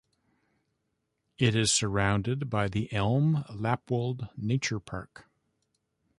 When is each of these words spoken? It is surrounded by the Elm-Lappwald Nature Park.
It 1.37 1.53
is 1.55 1.71
surrounded 1.71 2.49
by 2.49 2.67
the 2.69 2.91
Elm-Lappwald 2.91 4.29
Nature 4.35 4.79
Park. 4.79 5.25